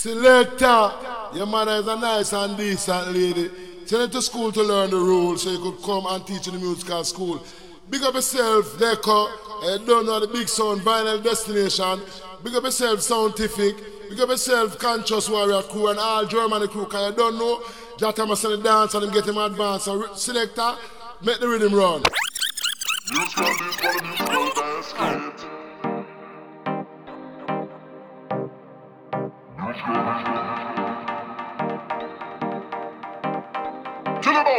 [0.00, 0.92] Selector,
[1.34, 3.50] your mother is a nice and decent lady.
[3.84, 6.54] Send her to school to learn the rules so you could come and teach in
[6.54, 7.42] the musical school.
[7.90, 9.26] Big up yourself, Deco.
[9.64, 12.00] I don't know the big sound, vinyl destination.
[12.44, 13.74] Big up yourself, scientific.
[14.08, 16.86] Big up yourself, conscious warrior crew and all Germany crew.
[16.86, 17.56] Cause I don't know,
[17.96, 19.86] Jata must send the dance and them get him advanced.
[19.86, 20.76] So selector,
[21.24, 22.04] make the rhythm run.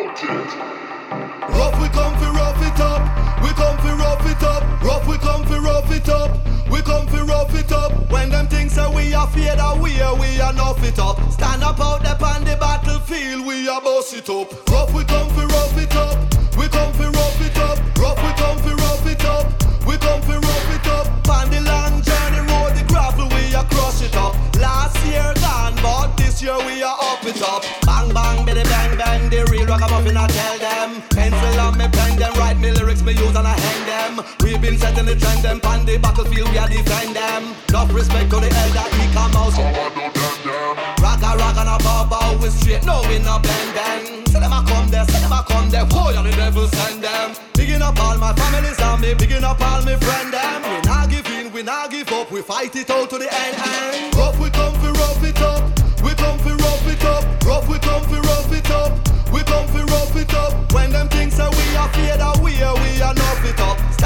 [0.10, 4.82] Rough we come rough it up, we come rough it up.
[4.82, 6.36] Rough we come rough it up,
[6.72, 8.10] we come rough it up.
[8.12, 11.20] When them things say we are fear that we are, we are nuff it up.
[11.32, 14.52] Stand up out there on the battlefield, we are boss it up.
[14.70, 15.49] Rough we come fi
[30.00, 31.02] ragamuffin I tell them.
[31.10, 34.26] Pencil on me pen them, write me lyrics me use and I hang them.
[34.42, 37.56] We've been setting the trend them, on the battlefield we are defend them.
[37.70, 39.54] Enough respect to the elder, he come out.
[39.54, 41.04] So I do them them.
[41.04, 44.28] Rock a rock and a bow bow we straight, no we no bend bend.
[44.30, 45.86] Say them a come there, say them a come there.
[45.86, 47.36] Whoa, you the devil send them.
[47.54, 50.64] Bigging up all my families and me, bigging up all my friend them.
[50.64, 53.56] We not give in, we not give up, we fight it out to the end.
[53.58, 54.19] end.
[61.48, 63.99] We are fear that we are, we are nuff it up.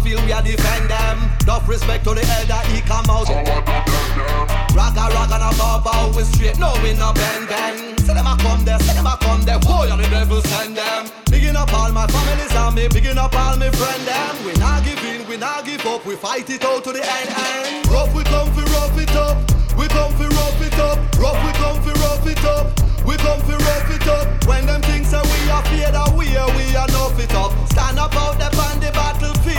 [0.00, 1.30] Battlefield we are defend them.
[1.42, 3.26] Enough respect to the elder, he come out.
[3.26, 4.76] So I do them them.
[4.76, 8.00] Rock a rock and a bow bow we straight, no we no bend bend.
[8.00, 9.58] Say them a come there, say them a come there.
[9.60, 11.10] Whoa, you the devil send them.
[11.30, 14.44] Bigging up all my families and me, bigging up all my friend them.
[14.44, 17.28] We not give in, we not give up, we fight it out to the end.
[17.28, 17.86] end.
[17.88, 19.36] Rough we come fi rough it up.
[19.76, 22.66] We come fi rough it up, rough we come fi rough it up.
[23.06, 24.44] We come fi rough it up.
[24.46, 27.50] When them things say we are fear that we are, we are nuff it up.
[27.72, 29.49] Stand up out there on the battlefield,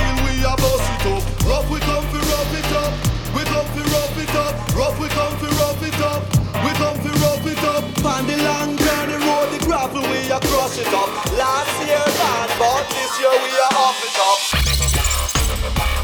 [0.45, 1.23] are boss it up.
[1.45, 2.93] Rough we come fi rough it up.
[3.35, 4.53] We come fi rough it up.
[4.75, 6.21] Rough we come fi rough it up.
[6.63, 7.83] We come fi rough it up.
[8.05, 11.09] On the long journey road, the gravel we are crush it up.
[11.37, 16.00] Last year gone, but this year we are off it up.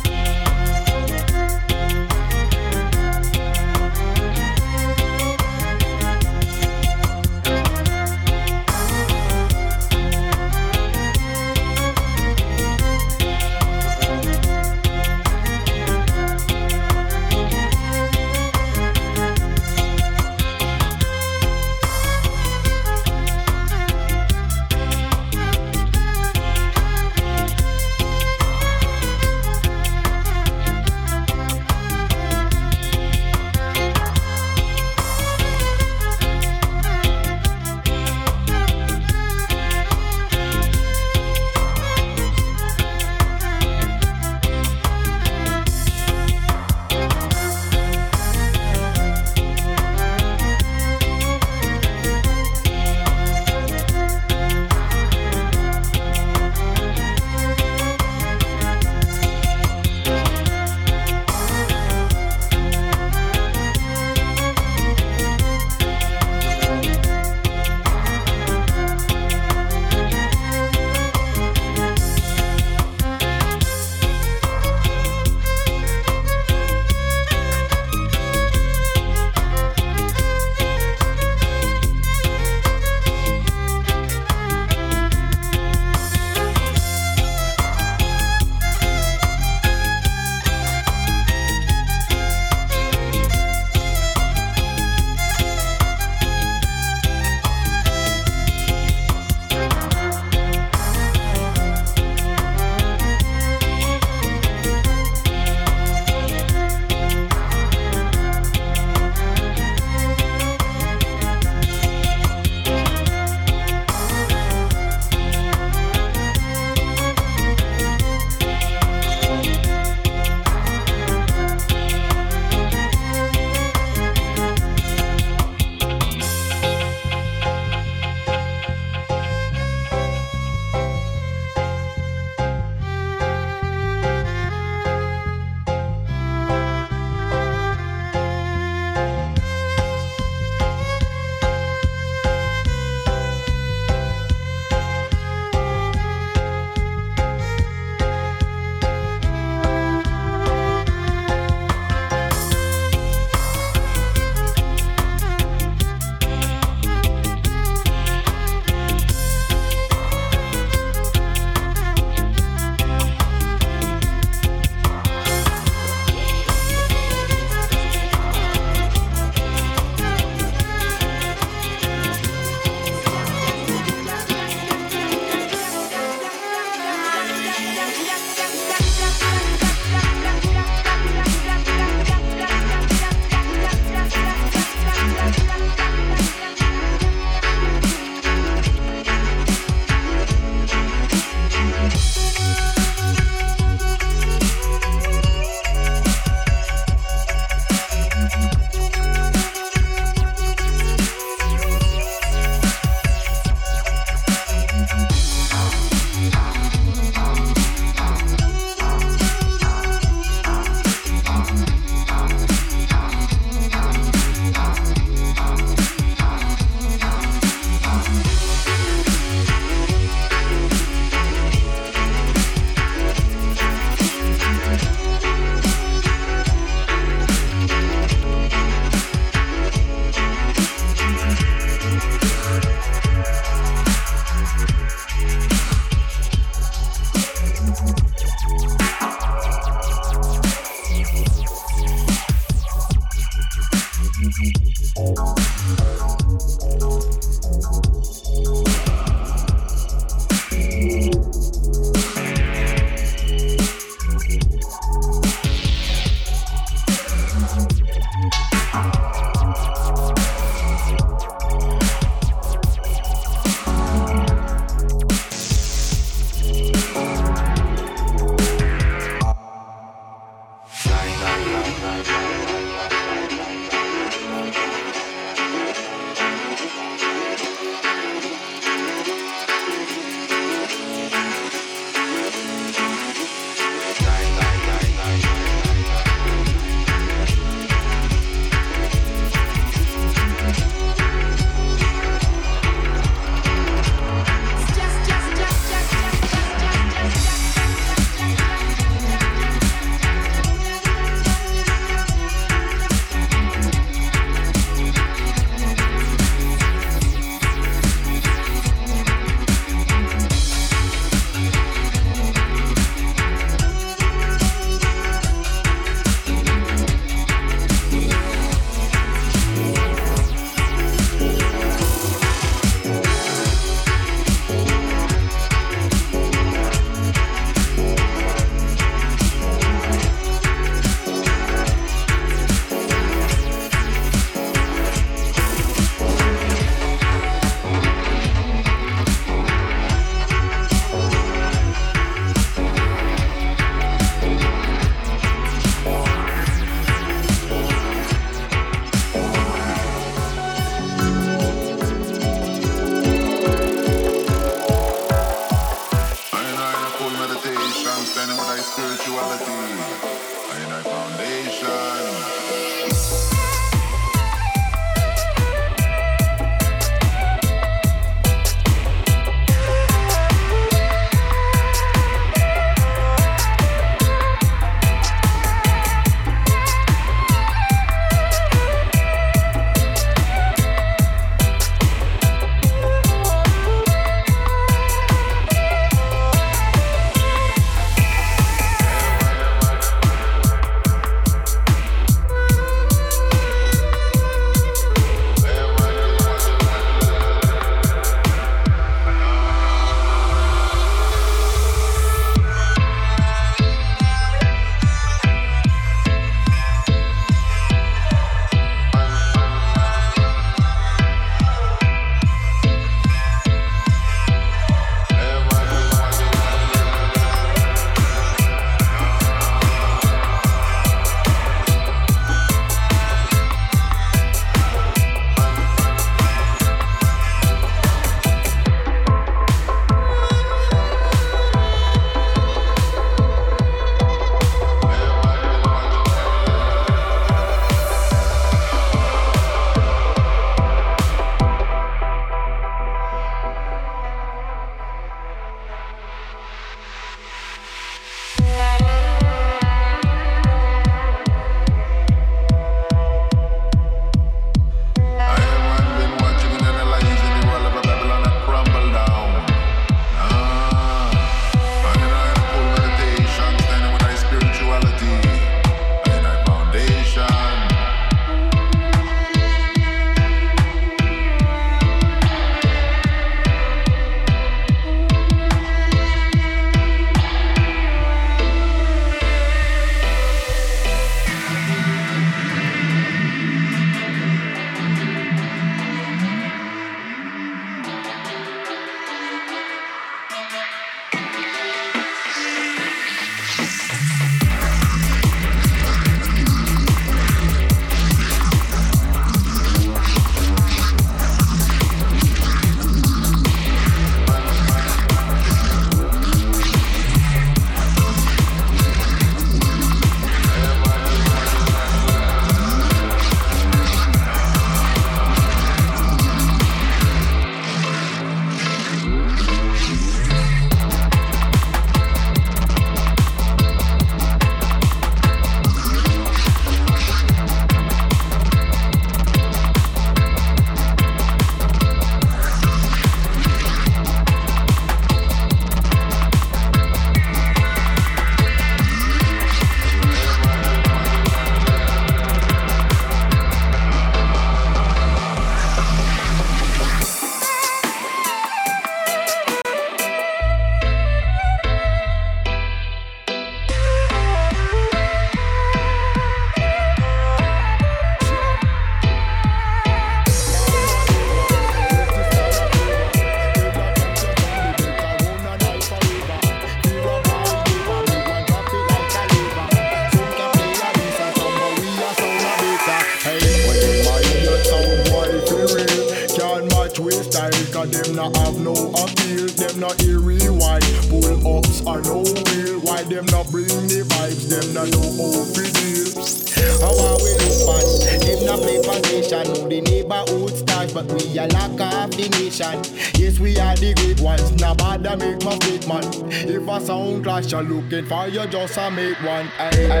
[597.91, 599.49] Looking for you just a make one.
[599.59, 600.00] Aye, aye,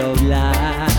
[0.00, 0.89] of life.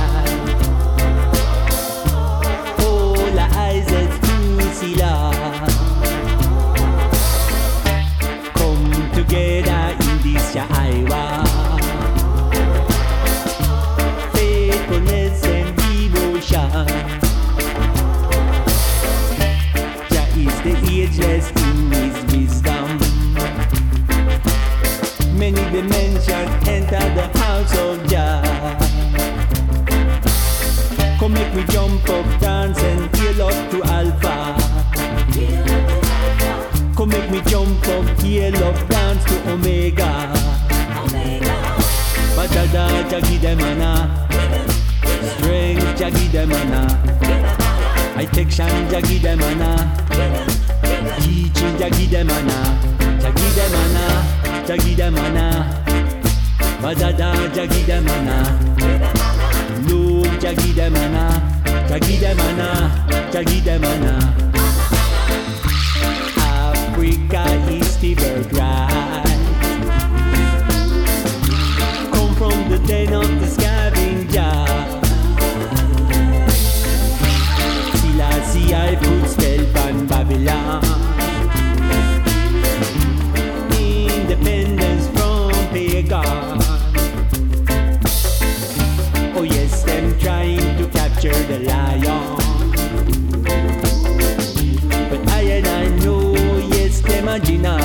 [97.31, 97.77] marginal.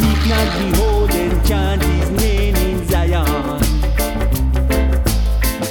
[0.00, 3.60] We cannot behold and chant his name in Zion.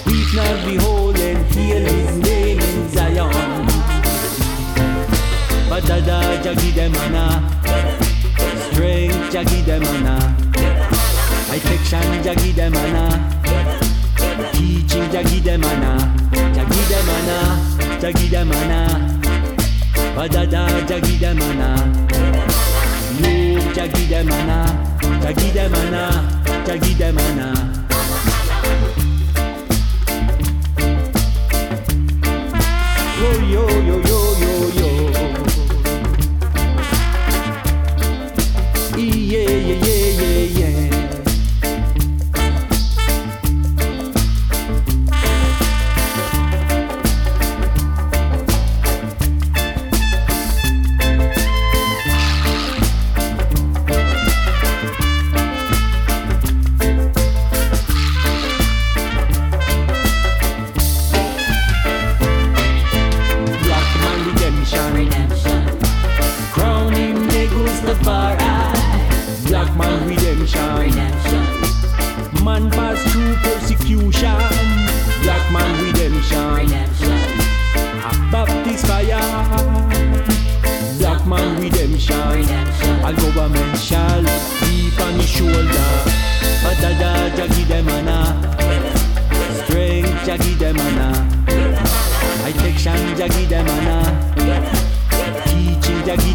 [0.06, 3.66] We not behold and hear his name in Zion.
[5.70, 7.26] Badada jagidemana,
[8.72, 10.16] strength jagidemana,
[11.54, 13.06] affection jagidemana,
[14.54, 15.92] teaching jagidemana,
[16.56, 17.38] jagidemana,
[18.00, 18.78] jagidemana.
[18.80, 19.27] jagidemana.
[20.18, 21.76] バダダジャギダマナ。
[23.60, 24.32] ージャギジャギ
[26.66, 26.98] ジャギ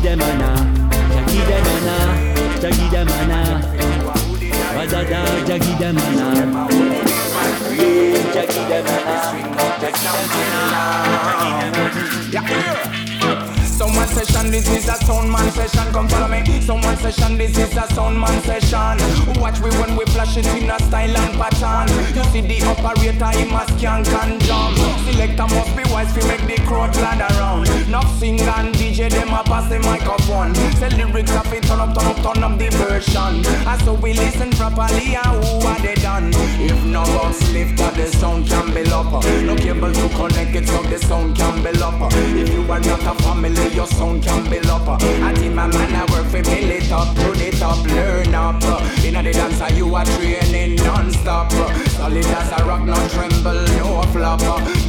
[0.03, 0.51] Jagidemana,
[1.15, 1.97] Jagidemana,
[2.61, 3.39] Jagidemana,
[4.75, 6.27] Bazada, Jagidemana,
[8.35, 9.17] Jagidemana,
[12.33, 13.02] Jagidemana,
[13.73, 15.93] Someone session, this is a sound man session.
[15.93, 16.61] Come follow me.
[16.61, 19.41] Someone session, this is a sound man session.
[19.41, 21.89] Watch we when we flash it in a style and pattern.
[22.15, 24.77] You see the operator, he must can can jump.
[25.09, 27.91] Selector must be wise we make the crowd land around.
[27.91, 30.55] Not sing and DJ, them a pass the microphone.
[30.77, 33.45] Say lyrics up, it turn up, turn up, turn up the version.
[33.67, 36.31] And so we listen properly, and who are they done?
[36.61, 39.13] If no box lift, the sound can be up.
[39.43, 42.13] No cable to connect it, so the sound can be up.
[42.13, 44.89] If you are not a family, your sound can be up.
[44.89, 48.63] I think my man I work for build it up, put it up, learn up.
[49.05, 51.53] In the dancer you are training non-stop.
[51.53, 54.41] Solid as a rock, no tremble, no flop.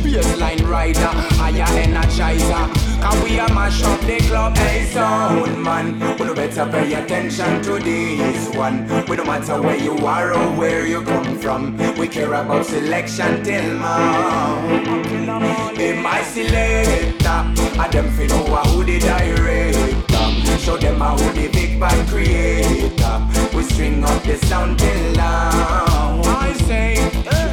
[0.04, 2.93] Baseline rider, higher energizer.
[3.06, 6.00] And we a mash up the club, hey sound man.
[6.18, 8.88] We no better pay attention to this one.
[9.08, 11.78] We no matter where you are or where you come from.
[11.98, 15.80] We care about selection till morn.
[15.80, 17.44] In my selector,
[17.80, 20.58] I them fi know who the director.
[20.60, 23.28] Show them how the big band creator.
[23.54, 26.33] We string up the sound till now.
[26.54, 26.94] I say,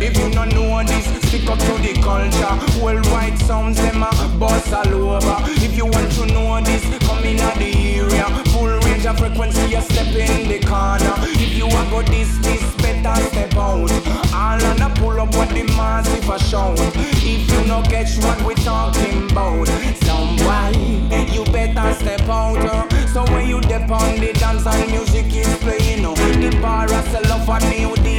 [0.05, 2.85] if you don't know this, stick up to the culture.
[2.85, 5.37] Worldwide sounds them a bust all over.
[5.65, 8.25] If you want to know this, come in at the area.
[8.53, 11.15] Full range of frequency, you step in the corner.
[11.41, 13.91] If you want go this, this better step out.
[14.35, 16.79] All on a pull up what the massive a shout.
[16.79, 19.67] If you no catch what we talking about,
[20.05, 21.01] somebody
[21.33, 22.91] you better step out.
[23.09, 27.33] So when you dip on the dance and music is playing, the bar a sell
[27.33, 27.59] off a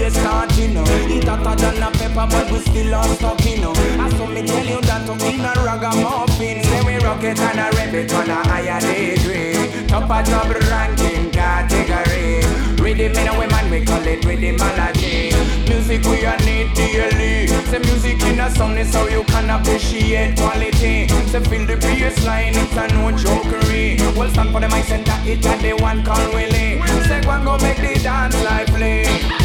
[0.01, 0.77] new day starting.
[0.77, 0.83] Uh.
[1.09, 3.63] It hotter than a pepper, but we still are stuck in.
[3.63, 3.73] Uh.
[4.03, 7.59] I saw me tell you that to in a ragamuffin, say we rock it and
[7.59, 9.87] a rap it on a higher degree.
[9.87, 12.41] Top of top ranking category.
[12.81, 15.31] Rhythm in a woman, we call it rhythmology.
[15.69, 17.47] Music we a need daily.
[17.69, 21.07] Say music in a sound is how you can appreciate quality.
[21.29, 23.99] Say feel the bass line, it's a no jokery.
[24.15, 26.81] Well stand for the mic center, it a the one call Willie.
[27.07, 29.40] Say one go make the dance lively.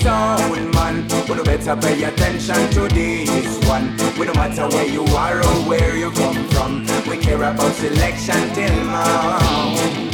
[0.00, 3.96] Sound man, we no better pay attention to this one.
[4.18, 6.86] We no matter where you are or where you come from.
[7.08, 10.10] We care about selection till now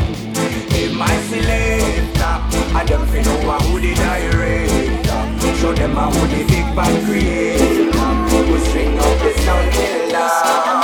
[0.76, 2.34] be my selector.
[2.74, 5.56] I don't feel know who the director.
[5.60, 8.52] Show them how the big band creator.
[8.52, 10.75] We string up the sound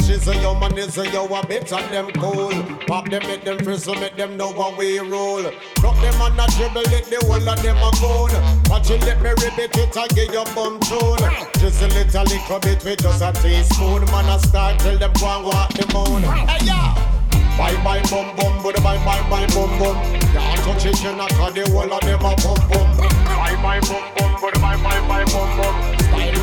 [0.00, 0.40] killer.
[1.72, 2.50] and them cool.
[2.86, 5.42] Pop them, make them frizzle, make them know how we roll.
[5.82, 8.32] Rock them and a dribble it, the whole of them a gold.
[8.68, 11.22] Watch you let me repeat it and get your bum tune.
[11.58, 14.04] Just a little, bit with just a teaspoon.
[14.06, 16.22] Man, I start till them go and walk the moon.
[16.22, 16.94] Hey, yeah.
[17.58, 19.96] Bye bye bum bum, but bye bye bye bum bum.
[20.32, 22.96] Can't touch it, you knock the whole of them a bum bum.
[22.96, 25.99] Bye bye bum bum, but bye bye bye bum bum.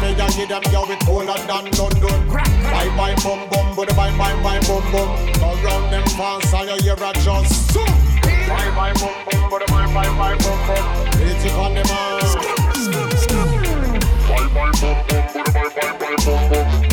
[0.07, 2.29] Me and give them yo with colder than London.
[2.29, 5.09] Bye bye bum bum, but bye bye bye bum bum.
[5.33, 6.03] Go round them
[6.53, 7.75] and you hear a just.
[7.75, 11.07] Bye bye bum bum, but bye bye bye bum bum.
[11.19, 12.21] Hit it on the man.
[14.29, 16.86] Bye bye bum bum, but bye bye bye bum bum.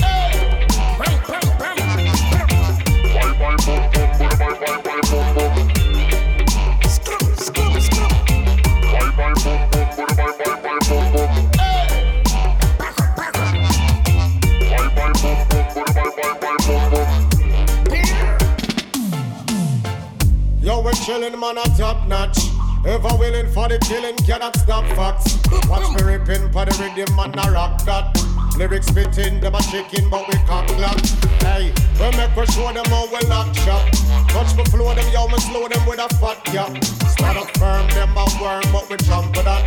[20.95, 22.39] Yo, we're chillin', man, a top notch.
[22.87, 25.39] Ever willing for the killing, cannot stop facts.
[25.69, 28.15] Watch me ripping for the rhythm, man, a rock that.
[28.57, 31.01] Lyrics spitting, them a chicken, but we cock lock.
[31.41, 33.91] Hey, we make we show them how we lock shop.
[34.29, 36.71] Touch me flow them, yo, me slow them with a fat cap.
[36.85, 39.67] Start up firm, them a worm, but we jump for that.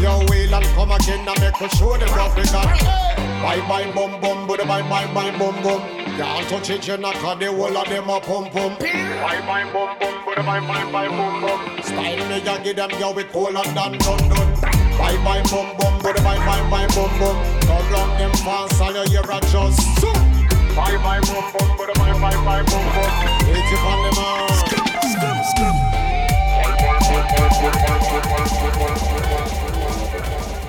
[0.00, 2.78] Yo, wheel and come again, and make we show them what we got.
[3.42, 6.07] Bye bye, bum bum, but bye bye bye, bum bum.
[6.18, 8.74] Can't touch it, you knock the whole of them a pum pum.
[8.74, 11.78] Bye bye, bum bum, but bye bye bye, bum bum.
[11.80, 14.28] Style me, ya give them, yo, we colder than London.
[14.98, 17.38] Bye bye, bum bum, but bye bye bye, bum bum.
[17.62, 19.78] Come round them fast, and you hear a just.
[20.74, 23.10] Bye bye, bum bum, but bye bye bye, bum bum.
[23.46, 24.50] Hit it on the man.
[26.58, 28.98] Bye bye, bye bye, bye bye, bye bye, bye bye,
[30.18, 30.64] bye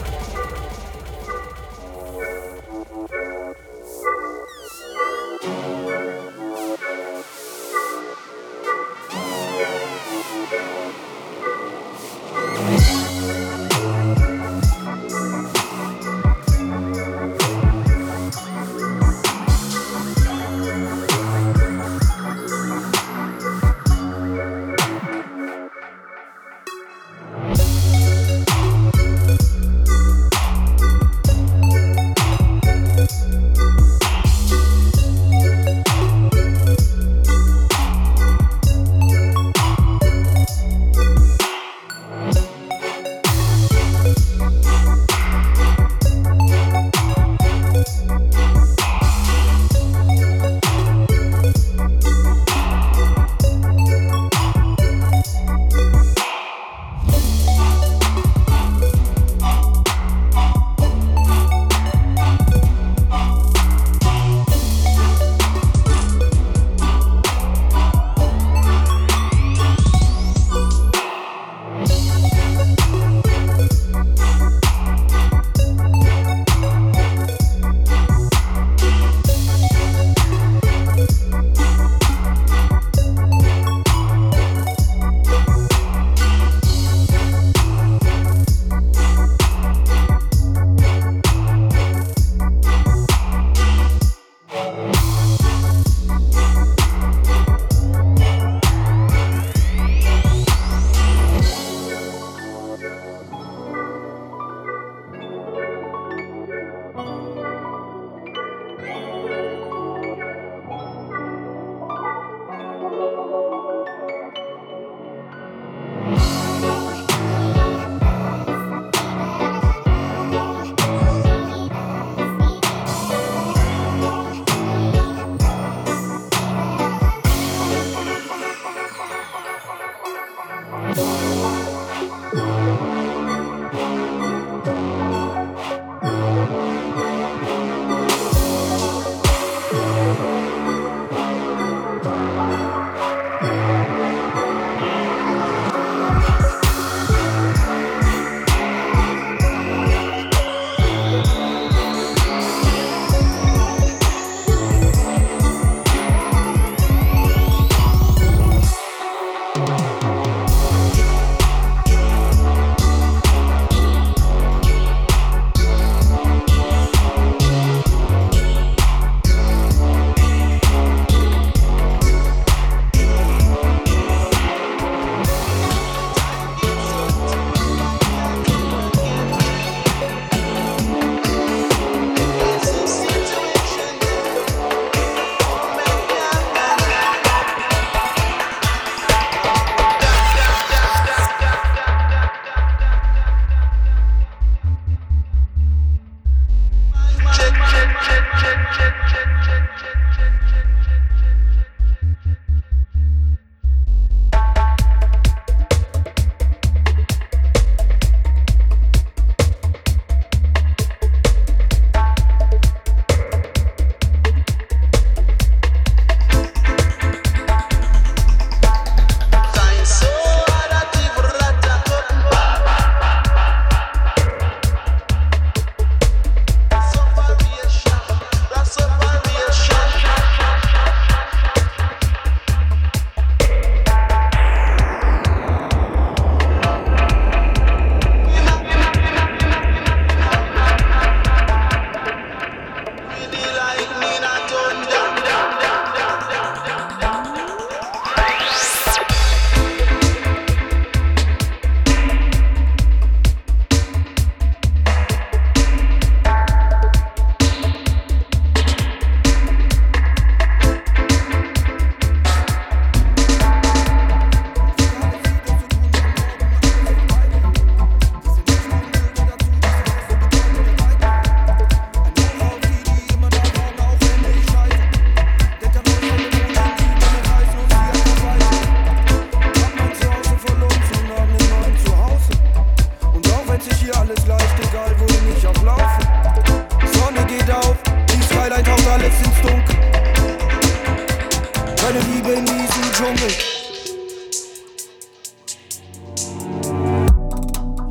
[292.67, 292.79] bye.
[292.99, 293.31] Dschungel.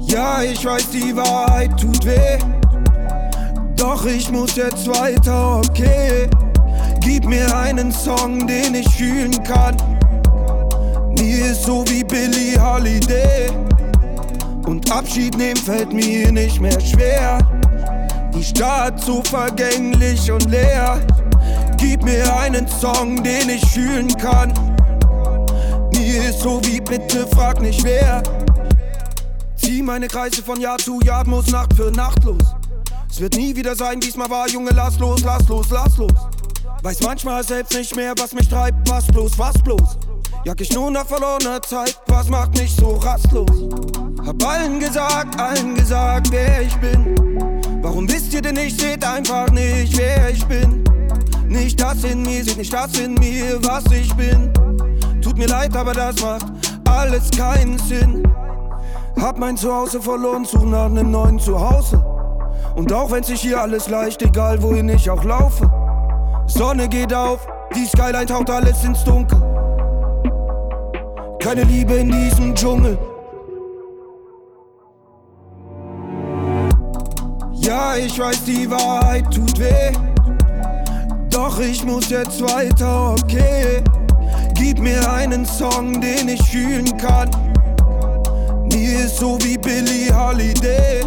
[0.01, 2.39] Ja, ich weiß, die Wahrheit tut weh.
[3.77, 6.29] Doch ich muss jetzt weiter, okay.
[7.01, 9.77] Gib mir einen Song, den ich fühlen kann.
[11.19, 13.49] Mir ist so wie Billie Holiday.
[14.67, 17.39] Und Abschied nehmen fällt mir nicht mehr schwer.
[18.35, 21.01] Die Stadt so vergänglich und leer.
[21.79, 24.53] Gib mir einen Song, den ich fühlen kann.
[25.93, 28.23] Mir ist so wie bitte frag nicht wer.
[29.57, 32.55] Zieh meine Kreise von Jahr zu Jahr, muss Nacht für Nacht los.
[33.11, 36.13] Es wird nie wieder sein, diesmal war Junge, lass los, lass los, lass los.
[36.83, 39.99] Weiß manchmal selbst nicht mehr, was mich treibt, was bloß, was bloß.
[40.45, 43.69] Jag ich nur nach verlorener Zeit, was macht mich so rastlos?
[44.25, 47.15] Hab allen gesagt, allen gesagt, wer ich bin.
[47.83, 50.85] Warum wisst ihr denn nicht, seht einfach nicht, wer ich bin?
[51.49, 54.53] Nicht das in mir, seht nicht das in mir, was ich bin.
[55.23, 56.47] Tut mir leid, aber das macht
[56.89, 58.23] alles keinen Sinn.
[59.21, 62.05] Hab mein Zuhause verloren, such nach einem neuen Zuhause.
[62.77, 65.71] Und auch wenn sich hier alles leicht, egal wohin ich auch laufe.
[66.47, 69.43] Sonne geht auf, die Skyline taucht alles ins Dunkel.
[71.41, 72.99] Keine Liebe in diesem Dschungel.
[77.55, 80.08] Ja, ich weiß, die Wahrheit tut weh.
[81.49, 83.83] Doch ich muss jetzt weiter, okay.
[84.53, 87.31] Gib mir einen Song, den ich fühlen kann.
[88.71, 91.01] Mir ist so wie Billie Holiday.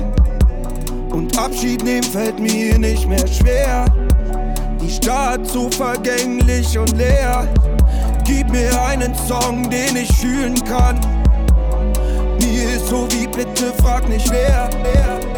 [1.11, 3.85] Und Abschied nehmen fällt mir nicht mehr schwer.
[4.81, 7.47] Die Stadt so vergänglich und leer.
[8.25, 10.99] Gib mir einen Song, den ich fühlen kann.
[12.39, 14.71] Mir ist so wie bitte frag nicht wer.
[14.81, 15.30] wer,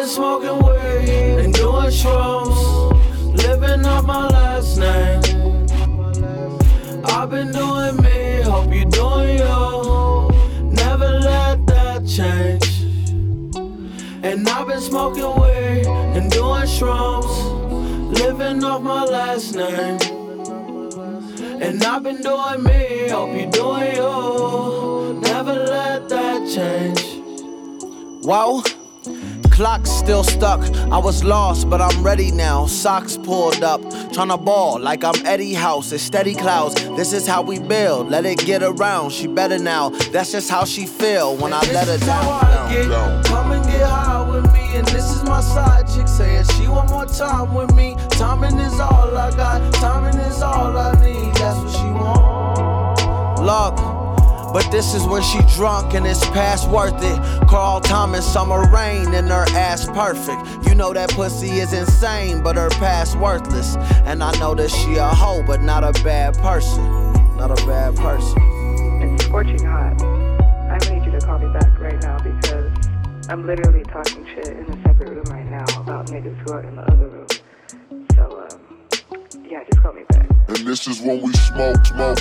[0.00, 2.56] been smoking weed and doing shrooms,
[3.36, 5.20] living off my last name.
[7.04, 10.70] I've been doing me, hope you doing you.
[10.72, 12.66] Never let that change.
[14.22, 15.86] And I've been smoking weed
[16.16, 17.32] and doing shrooms,
[18.18, 19.98] living off my last name.
[21.60, 25.20] And I've been doing me, hope you doing you.
[25.20, 28.24] Never let that change.
[28.24, 28.62] Wow.
[29.60, 30.62] Clock still stuck.
[30.90, 32.64] I was lost, but I'm ready now.
[32.64, 35.92] Socks pulled up, tryna ball like I'm Eddie House.
[35.92, 36.76] It's steady clouds.
[36.96, 38.08] This is how we build.
[38.08, 39.10] Let it get around.
[39.12, 39.90] She better now.
[40.12, 42.44] That's just how she feel when I let her This is how down.
[42.44, 42.88] I down, get.
[42.88, 43.24] down.
[43.24, 46.88] Come and get high with me, and this is my side chick saying she want
[46.88, 47.96] more time with me.
[48.12, 51.34] Timing is all I got, timing is all I need.
[51.34, 53.42] That's what she want.
[53.44, 53.99] Look.
[54.52, 57.48] But this is when she drunk and it's past worth it.
[57.48, 60.66] Carl Thomas, summer rain, and her ass perfect.
[60.66, 63.76] You know that pussy is insane, but her past worthless.
[64.06, 66.84] And I know that she a hoe, but not a bad person.
[67.36, 68.38] Not a bad person.
[69.02, 70.02] It's scorching hot.
[70.02, 72.72] I need you to call me back right now because
[73.28, 76.74] I'm literally talking shit in a separate room right now about niggas who are in
[76.74, 77.26] the other room.
[78.16, 80.28] So, um, yeah, just call me back.
[80.48, 82.18] And this is when we smoke, smoke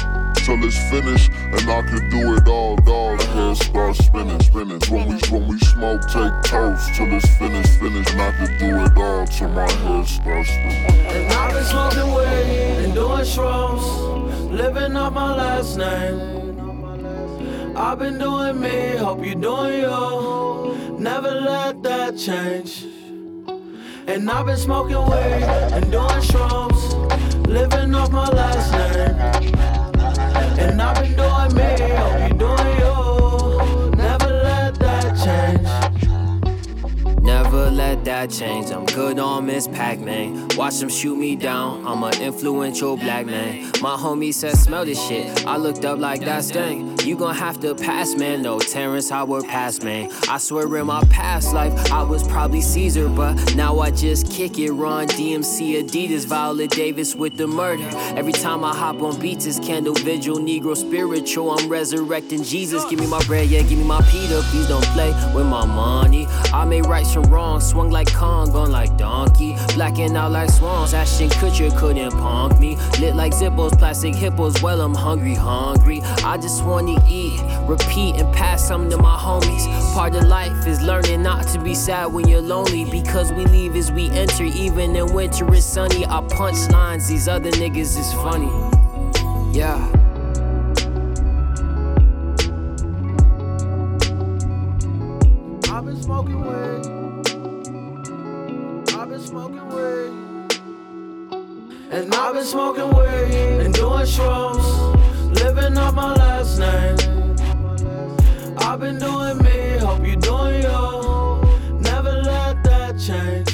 [0.49, 3.15] till it's finished, and I can do it all, all.
[3.17, 4.81] The head starts spinning, spinning.
[4.89, 8.77] When we when we smoke, take toast till it's finished, finished, and I can do
[8.83, 10.85] it all till my head starts spinning.
[11.13, 13.85] And I've been smoking weed and doing shrooms,
[14.51, 16.17] living off my last name.
[17.77, 20.97] I've been doing me, hope you doing you.
[20.97, 22.85] Never let that change.
[24.07, 25.43] And I've been smoking weed
[25.75, 26.81] and doing shrooms,
[27.47, 29.58] living off my last name.
[34.79, 37.21] That change.
[37.21, 38.71] Never let that change.
[38.71, 40.47] I'm good on Miss Pac Man.
[40.55, 41.85] Watch them shoot me down.
[41.85, 43.71] I'm an influential black man.
[43.81, 45.45] My homie said, Smell this shit.
[45.45, 46.98] I looked up like that dang.
[47.05, 48.41] You gon' have to pass, man.
[48.41, 50.11] No, Terrence Howard pass, man.
[50.27, 54.59] I swear in my past life, I was probably Caesar, but now I just kick
[54.59, 54.71] it.
[54.71, 57.89] Run DMC Adidas, Viola Davis with the murder.
[58.17, 61.51] Every time I hop on beats, it's candle vigil, Negro spiritual.
[61.51, 62.83] I'm resurrecting Jesus.
[62.85, 64.41] Give me my bread, yeah, give me my Peter.
[64.51, 66.27] Please don't play with my money.
[66.53, 69.55] I made rights from wrong, swung like Kong, gone like donkey.
[69.73, 72.75] Blacking out like swans, Ashton Kutcher couldn't punk me.
[72.99, 76.01] Lit like Zippos, plastic hippos, well, I'm hungry, hungry.
[76.23, 79.65] I just wanna eat, repeat, and pass some to my homies.
[79.93, 82.85] Part of life is learning not to be sad when you're lonely.
[82.85, 86.05] Because we leave as we enter, even in winter it's sunny.
[86.05, 88.51] I punch lines, these other niggas is funny.
[89.57, 89.77] Yeah.
[95.71, 96.85] I've been smoking weed.
[98.95, 100.29] I've been smoking weed.
[101.91, 104.98] And I've been smoking weed and doing shrooms
[105.31, 106.97] living up my last name.
[108.57, 111.79] I've been doing me, hope you doing you.
[111.79, 113.53] Never let that change.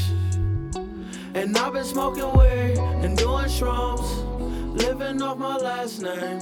[1.34, 4.08] And I've been smoking weed and doing shrooms,
[4.82, 6.40] living off my last name.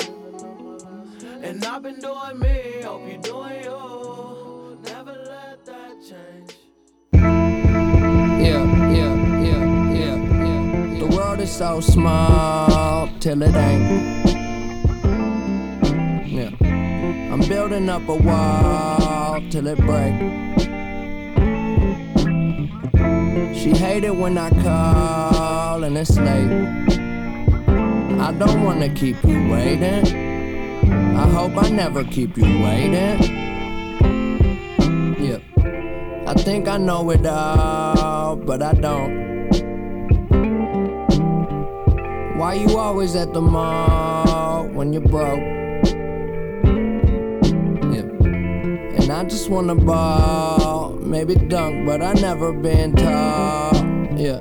[1.42, 4.80] And I've been doing me, hope you doing you.
[4.84, 6.58] Never let that change.
[7.14, 10.16] Yeah, yeah, yeah, yeah,
[10.46, 11.00] yeah.
[11.00, 14.23] The world is so small till it ain't.
[17.34, 20.14] I'm building up a wall till it break.
[23.56, 26.52] She hated when I call and it's late.
[28.20, 30.06] I don't wanna keep you waiting.
[31.18, 33.18] I hope I never keep you waiting.
[35.18, 35.40] Yeah.
[36.28, 39.24] I think I know it all, but I don't.
[42.38, 45.63] Why you always at the mall when you're broke?
[49.04, 53.76] And I just wanna ball, maybe dunk, but I never been tall.
[54.18, 54.40] Yeah.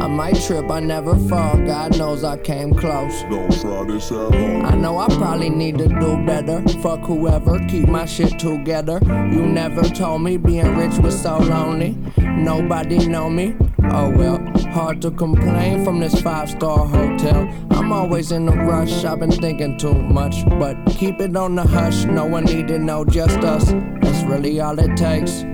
[0.00, 1.56] I might trip, I never fall.
[1.66, 3.22] God knows I came close.
[3.22, 4.64] Don't try this at home.
[4.64, 6.62] I know I probably need to do better.
[6.80, 9.00] Fuck whoever, keep my shit together.
[9.02, 11.96] You never told me being rich was so lonely.
[12.18, 13.56] Nobody know me.
[13.92, 14.38] Oh well,
[14.70, 17.48] hard to complain from this five star hotel.
[17.70, 20.44] I'm always in a rush, I've been thinking too much.
[20.58, 23.72] But keep it on the hush, no one need to know, just us.
[24.00, 25.44] That's really all it takes.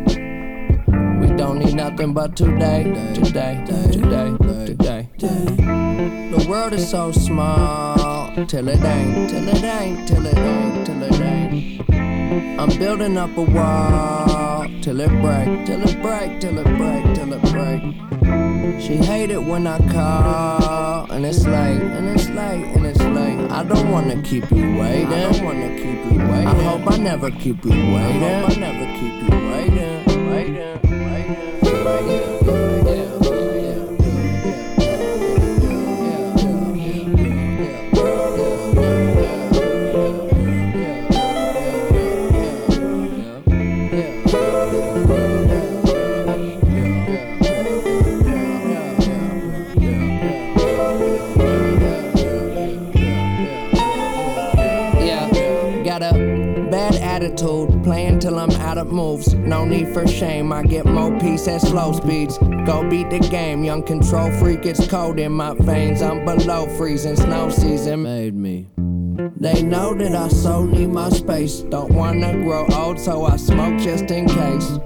[1.21, 5.09] We don't need nothing but today, today, today, today.
[5.19, 11.03] The world is so small till it ain't, till it ain't, till it ain't, till
[11.03, 12.61] it ain't.
[12.61, 14.52] I'm building up a wall
[14.83, 18.81] till it break, till it break, till it break, till it break.
[18.81, 23.51] She hate it when I call and it's late, and it's late, and it's late.
[23.51, 25.07] I don't wanna keep you waiting.
[25.07, 26.47] I don't wanna keep you waiting.
[26.47, 28.23] I hope I never keep you waiting.
[28.23, 29.42] I hope I never keep you waiting,
[58.89, 59.35] moves.
[59.35, 62.39] No need for shame, I get more peace at slow speeds.
[62.67, 66.03] Go beat the game, young control freak, it's cold in my veins.
[66.03, 68.69] I'm below freezing, snow season made me.
[69.37, 71.61] They know that I so need my space.
[71.61, 74.79] Don't wanna grow old, so I smoke just in case.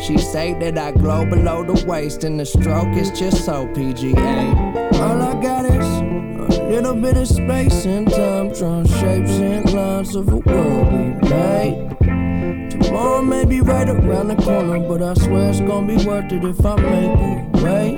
[0.00, 4.54] She say that I glow below the waist, and the stroke is just so PGA.
[5.00, 10.14] All I got is a little bit of space and time, drawing shapes and lines
[10.14, 11.93] of a world we made.
[12.94, 16.44] Tomorrow may be right around the corner, but I swear it's gonna be worth it
[16.44, 17.96] if I make it wait.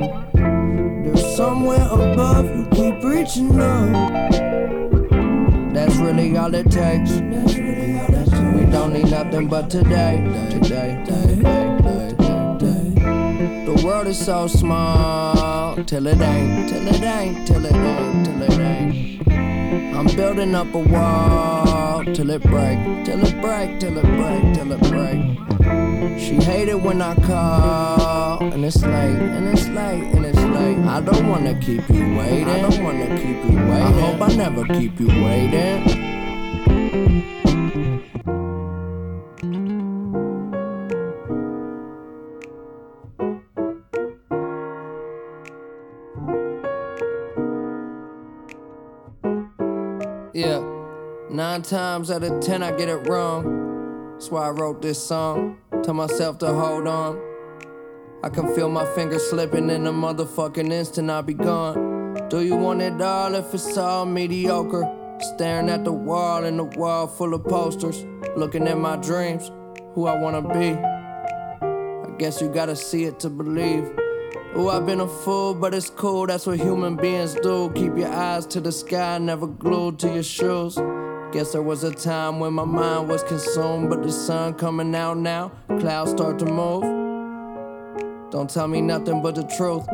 [1.04, 4.30] There's somewhere above you keep reaching up.
[5.74, 7.10] That's really all it takes.
[7.10, 12.14] We don't need nothing but today, today, today, today,
[12.58, 13.66] today.
[13.66, 18.42] The world is so small till it ain't, till it ain't, till it ain't, till
[18.42, 19.28] it ain't.
[19.94, 21.65] I'm building up a wall
[22.14, 26.18] till it break, till it break, till it break, till it break.
[26.18, 30.78] She hated when I call, and it's late, and it's late, and it's late.
[30.78, 32.48] I don't wanna keep you waiting.
[32.48, 33.70] I don't wanna keep you waiting.
[33.70, 36.06] I hope I never keep you waiting.
[51.56, 54.12] Nine times out of ten I get it wrong.
[54.12, 55.56] That's why I wrote this song.
[55.82, 57.18] Tell myself to hold on.
[58.22, 62.28] I can feel my fingers slipping in a motherfucking instant I'll be gone.
[62.28, 64.84] Do you want it all if it's all mediocre?
[65.34, 68.04] Staring at the wall and the wall full of posters.
[68.36, 69.50] Looking at my dreams,
[69.94, 70.72] who I wanna be.
[70.74, 73.90] I guess you gotta see it to believe.
[74.58, 77.70] Ooh, I've been a fool, but it's cool, that's what human beings do.
[77.74, 80.78] Keep your eyes to the sky, never glued to your shoes.
[81.32, 85.18] Guess there was a time when my mind was consumed, but the sun coming out
[85.18, 85.50] now,
[85.80, 86.82] clouds start to move.
[88.30, 89.86] Don't tell me nothing but the truth.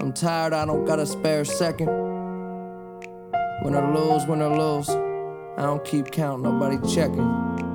[0.00, 1.88] I'm tired, I don't got a spare second.
[3.62, 7.71] When I lose, when I lose, I don't keep count, nobody checking.